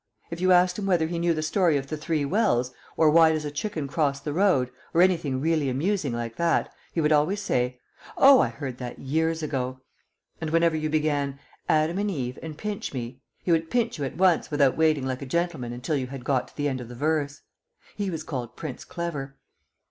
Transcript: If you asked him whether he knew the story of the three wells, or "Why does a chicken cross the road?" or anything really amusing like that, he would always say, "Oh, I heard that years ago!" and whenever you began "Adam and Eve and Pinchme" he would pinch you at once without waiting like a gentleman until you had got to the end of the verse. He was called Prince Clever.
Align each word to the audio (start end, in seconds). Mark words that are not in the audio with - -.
If 0.31 0.41
you 0.41 0.51
asked 0.51 0.79
him 0.79 0.87
whether 0.87 1.05
he 1.05 1.19
knew 1.19 1.35
the 1.35 1.43
story 1.43 1.77
of 1.77 1.85
the 1.85 1.95
three 1.95 2.25
wells, 2.25 2.73
or 2.97 3.11
"Why 3.11 3.31
does 3.33 3.45
a 3.45 3.51
chicken 3.51 3.87
cross 3.87 4.19
the 4.19 4.33
road?" 4.33 4.71
or 4.95 5.03
anything 5.03 5.39
really 5.39 5.69
amusing 5.69 6.11
like 6.11 6.37
that, 6.37 6.73
he 6.91 6.99
would 6.99 7.11
always 7.11 7.39
say, 7.39 7.79
"Oh, 8.17 8.39
I 8.39 8.47
heard 8.47 8.79
that 8.79 8.97
years 8.97 9.43
ago!" 9.43 9.81
and 10.41 10.49
whenever 10.49 10.75
you 10.75 10.89
began 10.89 11.37
"Adam 11.69 11.99
and 11.99 12.09
Eve 12.09 12.39
and 12.41 12.57
Pinchme" 12.57 13.21
he 13.43 13.51
would 13.51 13.69
pinch 13.69 13.99
you 13.99 14.03
at 14.05 14.17
once 14.17 14.49
without 14.49 14.75
waiting 14.75 15.05
like 15.05 15.21
a 15.21 15.27
gentleman 15.27 15.71
until 15.71 15.95
you 15.95 16.07
had 16.07 16.25
got 16.25 16.47
to 16.47 16.57
the 16.57 16.67
end 16.67 16.81
of 16.81 16.89
the 16.89 16.95
verse. 16.95 17.41
He 17.95 18.09
was 18.09 18.23
called 18.23 18.55
Prince 18.55 18.83
Clever. 18.83 19.37